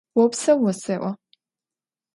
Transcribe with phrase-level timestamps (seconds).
[0.15, 1.09] Vopseu vose'o!